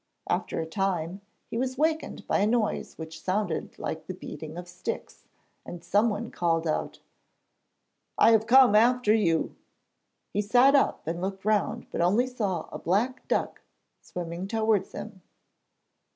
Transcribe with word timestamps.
After 0.27 0.59
a 0.59 0.65
time 0.65 1.21
he 1.45 1.59
was 1.59 1.77
wakened 1.77 2.25
by 2.25 2.39
a 2.39 2.47
noise 2.47 2.97
which 2.97 3.21
sounded 3.21 3.77
like 3.77 4.07
the 4.07 4.15
beating 4.15 4.57
of 4.57 4.67
sticks, 4.67 5.25
and 5.63 5.83
someone 5.83 6.31
called 6.31 6.65
out: 6.65 7.01
'I 8.17 8.31
have 8.31 8.47
come 8.47 8.73
after 8.73 9.13
you.' 9.13 9.55
He 10.33 10.41
sat 10.41 10.73
up 10.73 11.05
and 11.05 11.21
looked 11.21 11.45
round, 11.45 11.85
but 11.91 12.01
only 12.01 12.25
saw 12.25 12.67
a 12.71 12.79
black 12.79 13.27
duck 13.27 13.61
swimming 14.01 14.47
towards 14.47 14.91
him. 14.93 15.21